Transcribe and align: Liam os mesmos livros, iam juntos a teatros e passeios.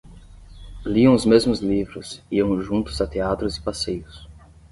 Liam 0.83 1.13
os 1.13 1.27
mesmos 1.27 1.59
livros, 1.59 2.23
iam 2.31 2.59
juntos 2.59 2.99
a 3.01 3.05
teatros 3.05 3.57
e 3.57 3.61
passeios. 3.61 4.27